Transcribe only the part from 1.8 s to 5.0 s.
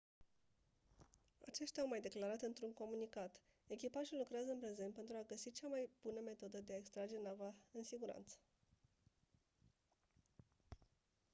au mai declarat într-un comunicat: «echipajul lucrează în prezent